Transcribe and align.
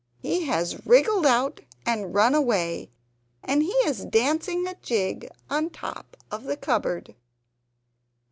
He 0.17 0.45
has 0.47 0.83
wriggled 0.83 1.27
out 1.27 1.59
and 1.85 2.11
run 2.15 2.33
away; 2.33 2.89
and 3.43 3.61
he 3.61 3.69
is 3.85 4.03
dancing 4.05 4.65
a 4.65 4.73
jig 4.81 5.29
on 5.47 5.69
top 5.69 6.17
of 6.31 6.45
the 6.45 6.57
cupboard! 6.57 7.13